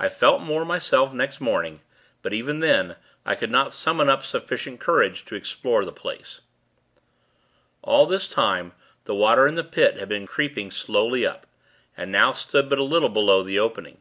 [0.00, 1.80] I felt more myself next morning;
[2.22, 6.40] but even then, I could not summon up sufficient courage to explore the place.
[7.80, 8.72] All this time,
[9.04, 11.46] the water in the Pit had been creeping slowly up,
[11.96, 13.98] and now stood but a little below the opening.